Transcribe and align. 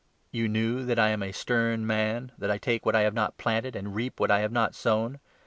You 0.31 0.49
knew 0.49 0.83
that 0.85 0.97
I 0.97 1.09
am 1.09 1.21
a 1.21 1.31
stern 1.31 1.85
man, 1.85 2.31
that 2.39 2.49
I 2.49 2.57
take 2.57 2.87
what 2.87 2.95
I 2.95 3.01
have 3.01 3.13
not 3.13 3.37
planted, 3.37 3.75
and 3.75 3.93
reap 3.93 4.19
what 4.19 4.31
I 4.31 4.39
have 4.39 4.51
not 4.51 4.73
sown 4.73 5.19